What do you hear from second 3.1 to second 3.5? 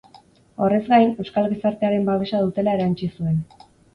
zuen.